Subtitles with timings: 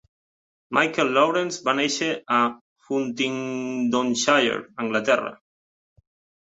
[0.77, 2.07] Michael Lawrence va néixer
[2.39, 2.41] a
[2.89, 5.33] Huntingdonshire, Anglaterra.